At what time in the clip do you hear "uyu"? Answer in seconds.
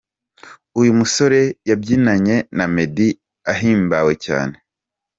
0.79-0.91